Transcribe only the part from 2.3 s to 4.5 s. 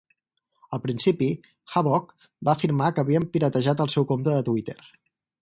va afirmar que havien piratejat el seu compte de